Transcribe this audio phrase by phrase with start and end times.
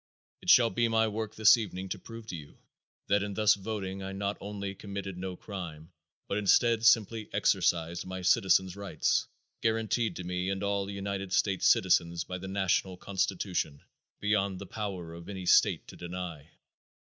[0.41, 2.57] It shall be my work this evening to prove to you
[3.05, 5.91] that in thus voting I not only committed no crime,
[6.27, 9.27] but, instead, simply exercised my citizen's rights,
[9.61, 13.83] guaranteed to me and all United States citizens by the National Constitution,
[14.19, 16.49] beyond the power of any State to deny."